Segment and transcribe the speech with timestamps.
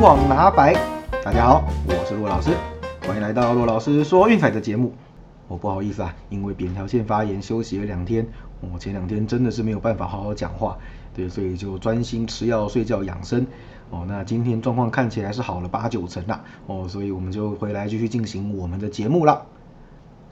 [0.00, 0.74] 往拿白。
[1.24, 2.52] 大家好，我是骆老师，
[3.04, 4.94] 欢迎来到骆老师说运彩的节目。
[5.48, 8.24] 我不好意思啊，因为扁桃腺发炎休息了两天，
[8.60, 10.78] 我前两天真的是没有办法好好讲话，
[11.14, 13.44] 对，所以就专心吃药睡觉养生。
[13.90, 19.46] 哦，那今天状况看起来是好了八九成啦，哦，所以我们就回来继续进行我们的节目了。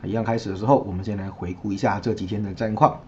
[0.04, 3.00] 一样开始的时候，我们先来回顾一下这几天的战况。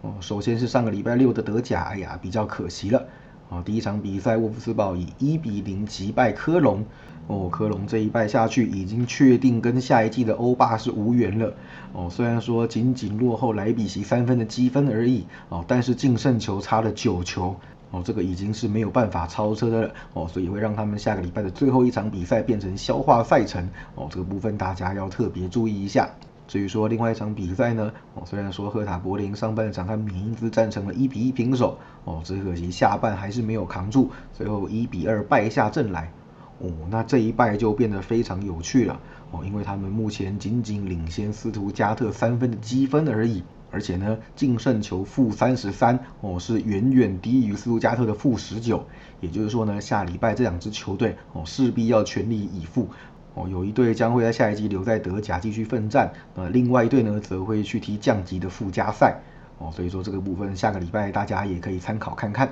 [0.00, 3.04] 哦，首先是上个礼拜六的德甲，哎呀，比较可惜了。
[3.48, 6.84] 哦，第一场比赛，沃夫斯堡以一比零击败科隆。
[7.28, 11.54] 哦，科隆这一败下去，已经确定跟下一季的欧霸是无缘了。
[11.92, 15.26] 哦，虽然说仅仅落后莱比锡三分的积分而已。
[15.48, 17.56] 哦，但是净胜球差了九球。
[17.90, 19.94] 哦，这个已经是没有办法超车的了。
[20.12, 23.68] 哦，所以会让他们下个礼拜的最后一场比赛变成消化赛程。
[23.96, 26.08] 哦，这个部分大家要特别注意一下。
[26.46, 36.12] 至于说另外一场比赛呢，哦，虽然说赫塔柏林上半场和米因兹战成了一比一平手，哦，只可惜下半还是没有扛住，最后一比二败下阵来，
[36.60, 39.00] 哦，那这一败就变得非常有趣了，
[39.32, 48.86] 哦，因为他们目前仅仅领先斯图加特三分的积分而已，而且呢净胜球负三十三，哦，是远远低于斯图加特的负十九，
[49.20, 52.88] 也就是说呢，下礼拜这两支球队，哦，势必要全力以赴。
[53.36, 59.20] 哦，有一队将会在下一季留在德甲继续奋战，呃，另外一队呢则会去踢降级的附加赛。
[59.58, 62.48] 哦，所以说这个部分下个礼拜大家也可以参考看看。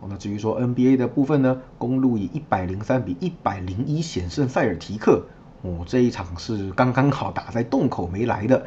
[0.00, 5.24] 哦，那至于说 NBA 的部分呢，公路以一百零三比一百零一险胜塞尔提克。
[5.62, 8.66] 哦，这一场是刚刚好打在洞口没来的。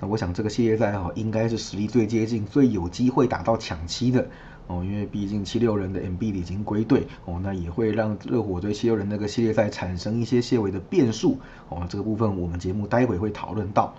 [0.00, 4.28] 那我想这个系列赛哈，应该是实力最接近、最有机会打到抢七的。
[4.68, 11.38] 哦，因为毕竟七六人的 MB 已经归队，哦，那也会让热火对七六人那个系列赛产生一些些微的变数，
[11.70, 13.94] 哦，这个部分我们节目待会会讨论到。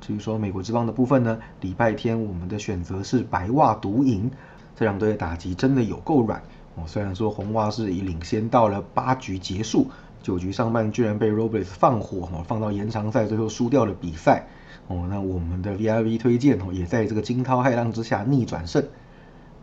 [0.00, 4.30] 至于说美国之邦的部分呢，礼拜天我们的选择是白袜独赢，
[4.76, 6.42] 这两队的打击真的有够软，
[6.74, 9.88] 哦，虽然说红袜是以领先到了八局结束，
[10.22, 14.46] 九局上半居然被 Robles 放火，哦，放到延长赛最后输掉了比赛，
[14.88, 18.84] 哦，那我们的 VIV 推荐哦，也在这个惊涛骇浪之下逆转胜。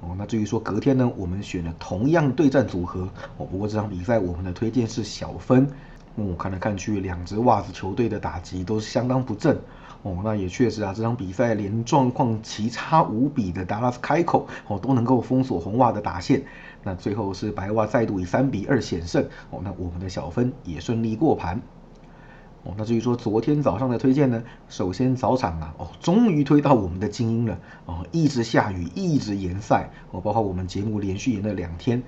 [0.08, 5.68] 哦，那至于说隔天呢，我们选了同样对战组合哦，不过这场比赛我们的推荐是小分。
[6.16, 9.58] 哦，看来看去，两只袜子球队的打击都是相当不正。
[10.04, 16.44] 哦，那也确实啊，这场比赛连状况奇差无比的达拉斯开口哦都能够封锁红袜的打线。
[16.84, 19.26] 那最后是白袜再度以三比二险胜。
[19.50, 21.62] 哦，那我们的小分也顺利过盘。
[22.66, 32.02] 哦，那至于说昨天早上的推荐呢，首先早场啊，哦，终于推到我们的精英了，哦，一直下雨，一直延赛，哦，包括我们节目连续延了两天，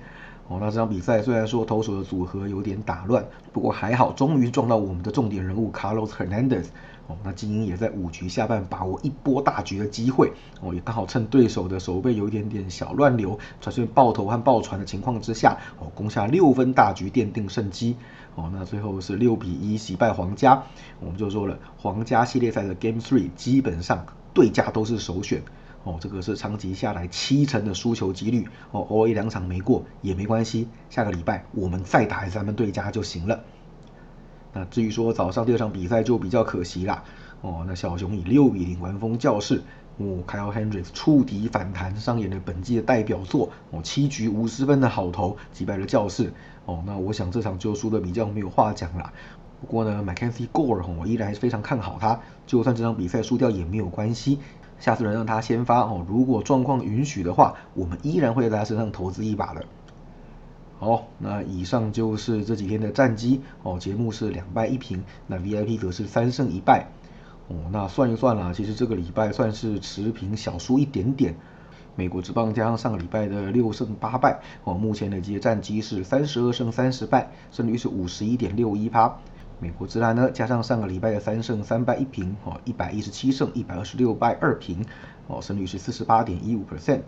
[0.48, 6.66] 哦，那这场比赛虽然说投手的组合有点打乱，不过还好，终于撞到我们的重点人物 Carlos Hernandez。
[7.08, 17.96] 哦，那精英也在五局下半把握一波大局的机会，哦，也刚好趁对手的手背有一点点小乱流，出现爆头和爆传的情况之下，哦，攻下六分大局，奠定胜机。
[18.34, 20.62] 哦，那最后是六比一击败皇家。
[21.00, 25.42] 我们就说了，皇家系列赛的 Game Three 基本上对家都是首选。
[25.84, 28.46] 哦，这个是长期下来七成的输球几率。
[28.70, 33.40] 哦，偶尔一两场没过也没关系，下个礼拜我们再打一次他们对家就行了。
[34.52, 37.02] 那至于说早上第二场比赛就比较可惜啦，
[37.42, 39.62] 哦，那小熊以六比零完封教室，
[39.98, 46.32] 哦，Kyle Hendricks 触底反弹上演了本季的代表作，哦，七局五十分的好投击败了教室，
[46.64, 49.12] 哦，那我想这场就输的比较没有话讲啦。
[49.60, 54.38] 不过呢，Mackenzie Gore 我依然还是非常看好他，就算这场比赛输掉也没有关系，
[54.78, 59.64] 下次能让他先发哦，如果状况允许的话，我们依然会在他身上投资一把的。
[60.80, 63.78] 好，那以上就是这几天的战绩哦。
[63.80, 66.86] 节目是两败一平，那 VIP 则是三胜一败。
[67.48, 71.34] 哦，那算一算啦，其实这个礼拜算是持平，小输一点点。
[71.96, 79.18] 美国职棒加上上个礼拜的六胜八败，哦，目前的这些战绩是三十二胜三十败，胜率是五十一点六一趴。
[79.58, 84.84] 美国职篮呢，加上上个礼拜的三胜三败一平，哦，一百一十七胜一百二十六败二平，
[85.26, 87.00] 哦，胜率是四十八点一五 percent。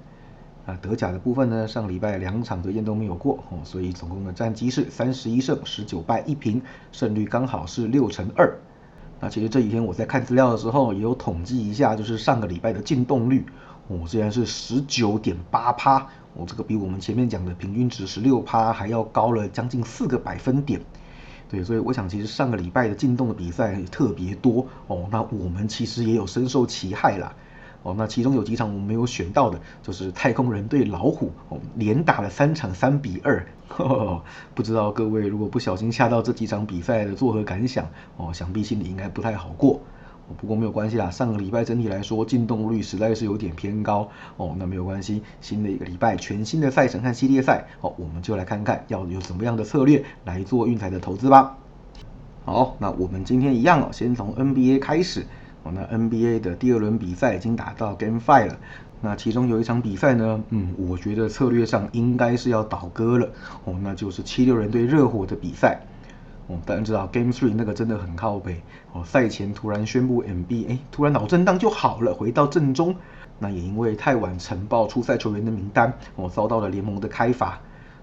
[0.66, 1.66] 啊德甲的部分呢？
[1.66, 6.60] 上礼拜两场德宴都没有过哦，所以总共的战绩是三十一胜十九败一平，
[6.92, 8.56] 胜率刚好是六成二。
[9.20, 13.44] 那其实这几天我在看资料的时候，也有统计一下，就是上个礼拜的进动率
[13.88, 15.98] 哦，竟然是十九点八趴
[16.34, 20.80] 哦，这个比我们前面讲的平均值十六趴还要高了将近四个百分点。
[21.48, 27.34] 对，所以我想其实上个礼拜的进动的比赛特别多哦，那我们其实也有深受其害啦。
[27.82, 33.46] 哦，那其中有几场我们没有选到的，就是太空人对老虎，哦，连打了三场三比二，
[34.54, 37.88] 不知道各位如果不小心下到这几场比赛的作何感想？
[38.16, 39.80] 哦，想必心里应该不太好过。
[40.38, 51.56] 不过没有关系啦，上个礼拜整体来说进洞率实在是有点偏高哦，那没有关系，新的一个礼拜全新的赛程和系列赛哦，我们就来看看要有什么样的策略来做运彩的投资吧。
[52.44, 55.26] 好，那我们今天一样哦，先从 NBA 开始
[55.62, 58.58] 哦，那 NBA 的第二轮比赛已经打到 Game Five 了，
[59.00, 63.28] 那其中有一场比赛呢，嗯，我觉得策略上应该是要倒戈了
[63.64, 65.80] 哦，那就是七六人对热火的比赛。
[66.46, 68.60] 哦，大家知道 Game Three 那个真的很靠背
[68.92, 72.96] 哦，赛前突然宣布 MB，哎，突然脑震荡就好了，回到正中。
[73.38, 77.58] 那也因为太晚晨报出赛球员的名单，哦，遭到了联盟的开罚。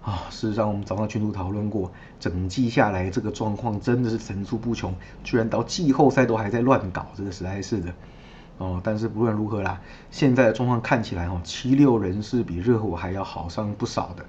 [0.08, 7.94] 啊，事实上我们早上群组讨论过，整季下来这个状况真的是层出不穷，居然到季后赛都还在乱搞，这个实在是的。
[8.58, 14.24] 哦，但是不论如何啦，现在的状况看起来哦，七六人是比热火还要好上不少的。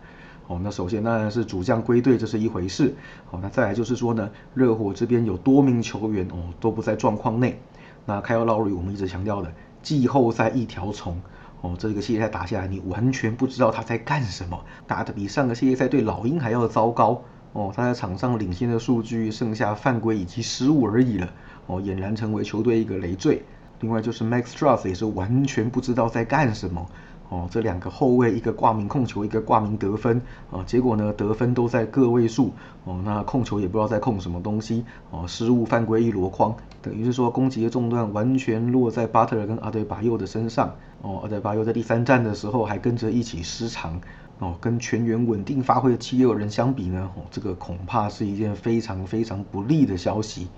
[0.48, 2.92] 哦，那首先当然是主将归队，这是一回事。
[3.30, 7.56] 好，那再来就是说呢，热火这边有多名球员哦都不在状况内。
[8.04, 11.22] 那开 a 劳 y 我们一直强调的季后赛一条虫
[11.60, 17.22] 哦，这个系列赛打下来，你完全不知道他在干什么，打的比上个系列赛对老鹰还要糟糕
[17.52, 17.72] 哦。
[17.74, 21.32] 他在场上领先的数据剩下犯规以及失误而已了
[21.66, 23.42] 哦，俨然成为球队一个累赘。
[23.80, 26.86] 另外就是 Max Truss 也是完全不知道在干什么。
[27.30, 32.52] 哦，这两个后卫，一个挂名控球，一个挂名得分，啊，结果呢，得分都在个位数，
[32.84, 44.00] 哦，那控球也不知道在控什么东西，哦，失误犯规一箩筐，等于是说攻击的重担完全落在巴特尔跟阿德巴约的身上，哦，阿德巴约在第三站的时候还跟着一起失常，
[44.38, 50.48] 哦，跟全员稳定发挥的七六人相比呢，哦，这个恐怕是一件非常非常不利的消息。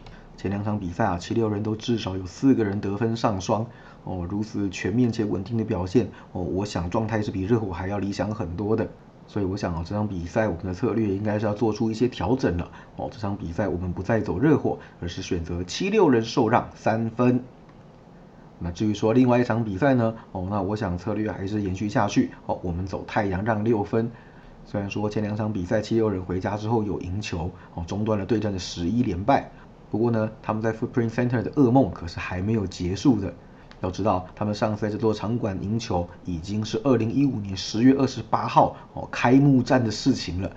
[0.40, 3.66] 前两场比赛啊，七六人都至少有四个人得分上双。
[4.04, 8.88] 哦，如此全面且稳定的表现哦，我想状态是比热火还要理想很多的，
[9.26, 13.10] 所以我想啊，这场比赛我们的策略应该是要做出一些调整了哦。
[13.12, 17.44] 这场比赛我们不再走热火，而是选择七六人受让三分。
[18.60, 20.14] 那至于说另外一场比赛呢？
[20.32, 24.10] 哦，那我想策略还是延续下去哦，我们走太阳让六分。
[24.64, 29.50] 虽然说前两场比赛七六人回家之后有赢球哦，中断了对战的十一连败，
[29.90, 33.34] 不过呢，他们在 Footprint Center 的噩梦可是还没有结束的。
[33.80, 40.50] 要知道，他们上次在这座场馆赢球已经是二零一五年十月二十八号哦开幕战的事情了。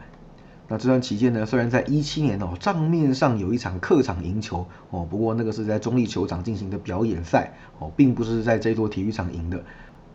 [0.67, 9.63] 那这段期间呢，虽然在一七年哦账面上有一场客场赢球哦，不过那个是在中立球场进行的表演赛哦，并不是在这座体育场赢的。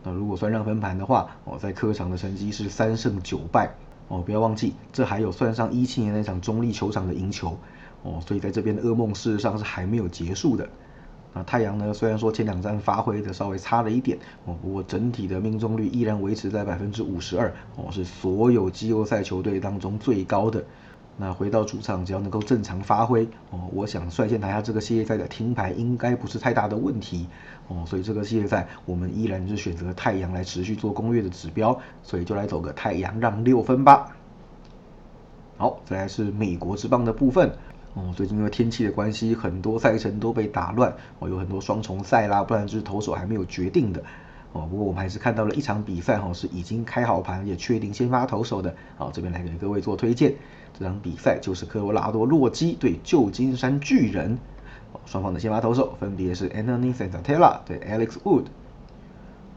[0.03, 3.71] 那如果算让分盘的话哦，在客场的成绩是三胜九败
[4.07, 7.57] 哦，不要忘记这还有算上一七年那场中立球场的赢球
[8.03, 10.67] 哦，所以在这边的噩梦事实上是还没有结束的。
[11.31, 11.93] 那太阳呢？
[11.93, 20.63] 虽然说前两站发挥的稍微差了一点哦，不过整体的命中率依然维持在百分之五十二哦，是所有季后赛球队当中最高的。
[21.17, 27.27] 那回到主场，只要能够正常发挥哦，我想率先拿下这个系列赛的听牌应该不是太大的问题
[27.67, 27.83] 哦。
[27.85, 34.15] 所以这个系列赛我们依然是选择太阳来持续做攻略的指标，所以就来走个太阳让六分吧。
[35.57, 37.51] 好，再来是美国之棒的部分。
[37.99, 44.01] 哦，最近因为天气的关系，很多赛程都被打乱哦，有很多双重赛啦，不然就是投手还没有决定的
[44.53, 44.65] 哦。
[44.71, 48.73] 不过我们还是看到了一场比赛哈，是已经开好盘也确定先发投手的。
[48.97, 50.35] 好，这边来给各位做推荐，
[50.77, 54.37] 这场比赛就是科罗拉多洛基对旧金山巨人。
[54.93, 58.45] 哦双方的先发投手分别是 Anthony Santella 对 Alex Wood。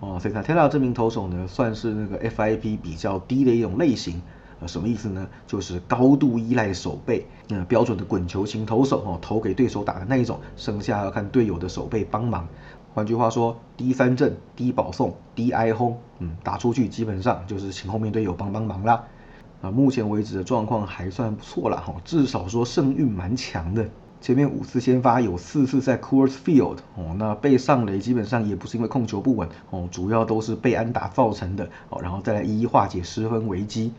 [0.00, 4.20] 哦，Santella 这名投手呢，算是那个 FIP 比较低的一种类型。
[4.66, 5.26] 什么意思呢？
[5.46, 12.46] 就是高度依赖手背，嗯，标准的滚球型投手哦，投给对手打的那一种，剩下要看队友的手背帮忙。
[12.94, 19.04] 换句话说，低三振、低保送、低挨轰，嗯，打出去基本上就是请后面队友帮帮忙啦。
[19.62, 23.88] 啊，目前为止的状况还算不错啦，哈，至少说胜运蛮强的。
[24.20, 33.92] 前面五次先发有四次在 Coors Field，哦，那被上垒基本上也不是因为控球不稳，哦，主要都是被安打造成的，哦，然后再来一一化解失分危机。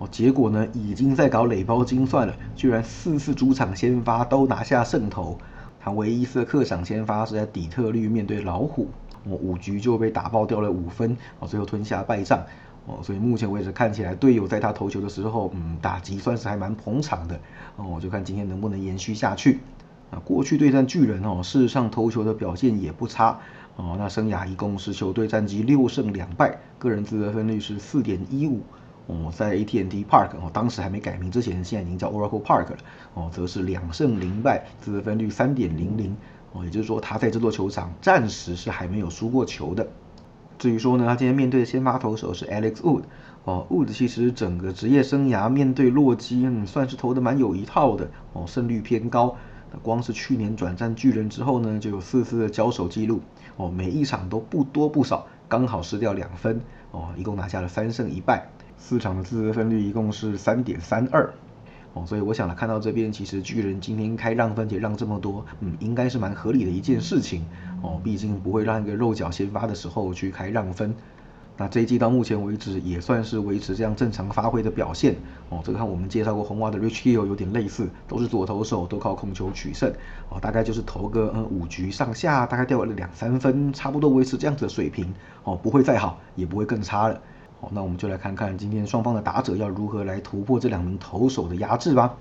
[0.00, 5.36] 哦，结果呢，已经在搞垒包精算了，居然四次主场先发都拿下胜投。
[5.78, 8.88] 他唯一一次客场先发是在底特律面对老虎，
[9.24, 12.42] 哦，五局就被打爆掉了五分，哦，最后吞下败仗。
[12.86, 17.38] 哦，所以目前为止看起来队友在他投球的时候，嗯，打击算是还蛮捧场的。
[17.76, 19.60] 哦，我就看今天能不能延续下去。
[20.10, 23.38] 啊，过去对战巨人哦，事实上投球的表现也不差。
[23.76, 28.62] 哦，那生涯一共是球队战绩六胜两败，个人自得分率是四点一五。
[29.06, 32.76] 哦，在 AT&T Park 哦，当时还没改名之前，现在已经叫 Oracle Park 了。
[33.14, 36.16] 哦，则是两胜零败，自得分率三点零零。
[36.52, 39.88] 哦，也就是说，他在这座球场暂时是还没有输过球的。
[40.58, 43.02] 至于说呢，他今天面对的先发投手是 Alex Wood。
[43.44, 48.10] 哦，Wood 其实整个职业生涯面对洛基，嗯，算是投的蛮有一套的。
[48.32, 49.36] 哦，胜率偏高。
[49.82, 53.20] 光是去年转战巨人之后呢，就有四次的交手记录
[53.56, 58.48] 哦，每一场都不多不少，刚好失掉两分哦，一共拿下了三胜一败，
[58.80, 61.32] 四场的自责分率一共是三点三二。
[61.92, 67.44] 哦，所以我想了，看到这边，其实巨人今天开让分且让这么多，嗯，应该是蛮合理的一件事情。
[67.82, 70.94] 哦，毕竟不会让一个肉脚先发的时候去开让分。
[71.56, 75.16] 那这一季到目前为止也算是维持这样正常发挥的表现。
[75.48, 79.92] 哦，这个和我们介绍过红袜的 Rich Hill 有点类似，都是左投手，都靠控球取胜。
[80.28, 85.12] 哦，大概就是投个嗯五局上下，大概掉了两三分，差不多维持这样子的水平。
[85.42, 87.20] 哦，不会再好，也不会更差了。
[87.60, 92.16] 好，那我们就来看看今天双方的打者要如何来突破这两名投手的压制吧。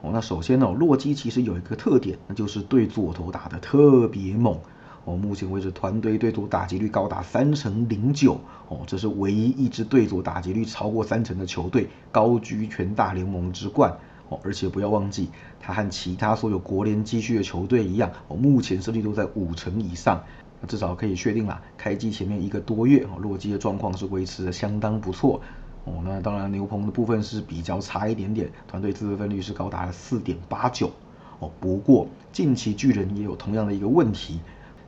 [0.00, 4.58] 哦，那首先呢，洛基其实有一个特点，那就是对左投打的特别猛。
[5.04, 13.98] 哦，目前为止团队对左打击率高达三成零九，哦，这是唯一一支对左打击率超过三成的球队，高居全大联盟之冠。
[14.28, 15.28] 哦，而且不要忘记，
[15.60, 20.24] 他和其他所有国联积蓄的球队一样，哦，目前胜率都在五成以上。
[20.66, 25.40] 至少可以确定了，开机前面一个多月，哦，洛基的状况是维持的相当不错。
[25.84, 30.90] 哦，那当然牛棚的部分是比较差一点点，团队自责分率是高达了四点八九。
[31.38, 34.40] 哦，不过近期巨人也有同样的一个问题，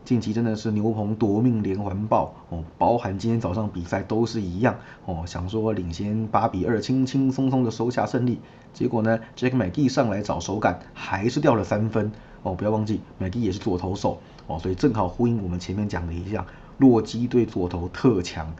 [0.05, 2.35] 近期真的是牛棚夺命连环爆。
[2.49, 4.77] 哦，包含今天早上比赛都是一样。
[5.05, 8.41] 哦，想说领先八比二，轻轻松松的收下胜利，
[8.73, 12.11] 结果呢，Jack McGee 上来找手感，还是掉了三分。
[12.43, 14.19] 哦，不要忘记，McGee 也是左投手。
[14.49, 16.45] 哦，所以正好呼应我们前面讲的一样，
[16.79, 18.53] 洛基对左投特强，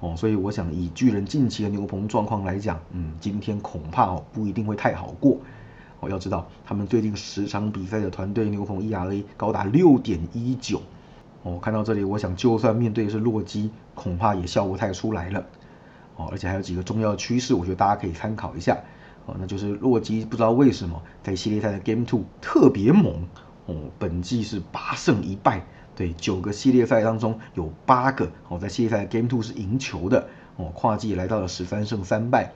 [0.00, 5.38] 哦，所以我想以巨人近期的牛棚状况来讲，嗯，今天恐怕哦不一定会太好过。
[6.00, 10.82] 哦，要知道他们最近十场比赛的团队牛棚 ERA 高达六点一九，
[11.42, 15.44] 哦，看到这里，我想就算面对是洛基，恐怕也笑不太出来了。
[16.16, 18.78] 哦，而且还有几个重要的趋势，我觉得大家可以参考一下。
[19.26, 23.26] 哦，那就是洛基不知道为什么在系列赛的 Game Two 特别猛。
[23.66, 25.64] 哦，本季是八胜一败，
[25.96, 32.52] 对，九个系列赛当中有八个哦，在系列赛 Game Two 是赢球的哦，跨季来到了十三胜三败，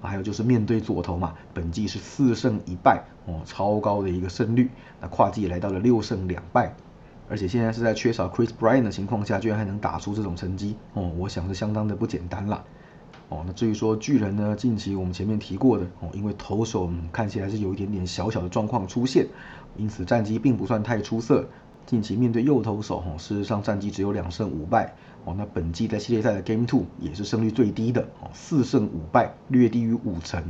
[0.00, 4.70] 还有就是面对左投嘛，本季是四胜一败哦，超高的一个胜率，
[5.00, 6.74] 那跨季来到了六胜两败，
[7.28, 12.64] 而且现在是在缺少 Chris b r y a n 的情况下，居然还能打出这种成绩哦，我想是相当的不简单啦。
[13.28, 19.26] 哦，那至于说巨人呢，近期我们前面提过的哦，因为投手看起来是有一点点小小的状况出现。
[19.76, 21.46] 因此战绩并不算太出色。
[21.84, 24.94] 近期面对右投手，哦，事实上战绩只有两胜五败。
[25.24, 30.42] 哦，那本季在系列赛的 Game Two 也是胜率最低的，哦，四胜五败，略低于五成。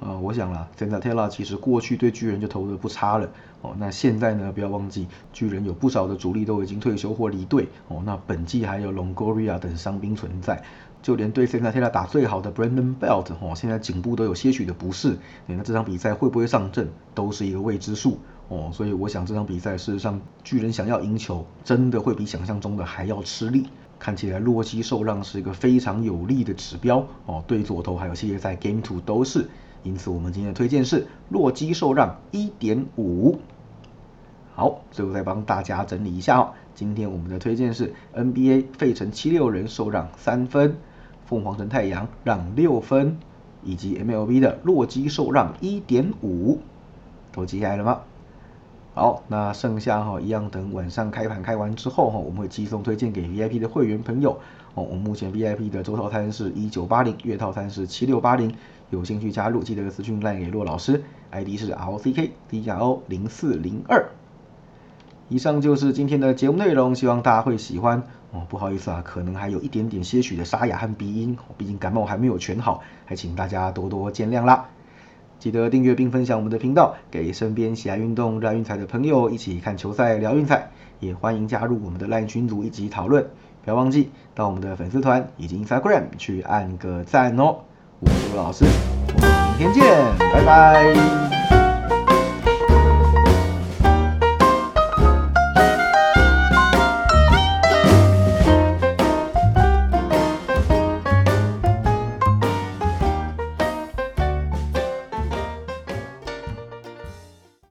[0.00, 3.28] 啊，我想啦 s e n a t e l a 其实过去对巨人就投的不差了。
[3.62, 7.66] 哦，那现在呢，不要忘记巨人有不少的主力都已经退休或离队。
[7.88, 10.62] 哦，那本季还有 Longoria 等伤兵存在。
[11.02, 15.16] 就连对 s e n a t e l a 打最好的 Brandon Belt，哦，现在颈部都有些许的不适。
[15.46, 18.18] 那这场比赛会不会上阵，都是一个未知数。
[18.48, 23.66] 哦，所以我想这场比赛事实上巨人想要赢球，真的会比想象中的还要吃力。
[23.98, 29.48] 看起来洛基受让是一个非常有利的指标哦，对左投还有系列赛 Game Two 都是。
[29.82, 33.38] 因此我们今天的推荐是洛基受让一点五。
[34.58, 40.78] 好，最后再帮大家整理一下哦，今天我们的推荐是 NBA 费城七六人受让三分，
[41.26, 43.18] 凤凰城太阳让六分，
[43.62, 46.58] 以及 MLB 的洛基受让一点五，
[47.30, 48.00] 都记下来了吗？
[48.94, 54.40] 好，那剩下哈一样，等晚上开盘开完之后哈，我们会寄送推荐给 VIP 的会员朋友
[54.74, 54.82] 哦。
[54.82, 58.52] 我们目前 VIP 的周套餐是一九八零，月套餐是七六八零，
[58.90, 64.04] 有兴趣加入记得私讯赖给骆老师，ID 是 LCK DRO 零四零二。
[65.28, 68.46] 以上就是今天的节目内容，希望大家会喜欢哦。
[68.48, 74.68] 不好意思啊，可能还有一点点些许的沙哑和鼻音，毕竟感冒还没有全好，还请大家多多见谅啦。
[75.38, 80.70] 记得订阅并分享我们的频道，给身边喜爱运动、热爱运彩的朋友一起看球赛、聊运彩。
[81.00, 83.24] 也欢迎加入我们的 LINE 群组一起讨论。
[83.62, 87.58] 不要忘记到我们的粉丝团以及 Instagram 去按个赞哦。
[88.00, 88.64] 我是陆老师，
[89.14, 89.84] 我们明天见，
[90.32, 91.37] 拜拜。